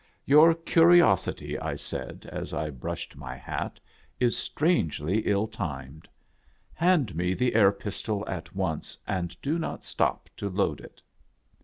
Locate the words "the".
7.35-7.53